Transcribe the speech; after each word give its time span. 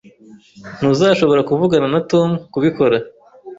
Ntuzashobora 0.77 1.41
kuvugana 1.49 1.87
na 1.93 2.01
Tom 2.11 2.29
kubikora 2.53 2.97